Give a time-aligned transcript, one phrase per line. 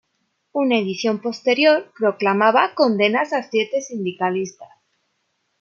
[0.51, 4.71] Una edición posterior proclamaba “Condenas a siete sindicalistas.